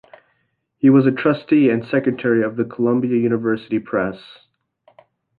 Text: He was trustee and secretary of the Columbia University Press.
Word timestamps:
He 0.79 0.89
was 0.89 1.05
trustee 1.15 1.69
and 1.69 1.85
secretary 1.85 2.41
of 2.43 2.55
the 2.55 2.63
Columbia 2.63 3.17
University 3.19 3.77
Press. 3.77 4.17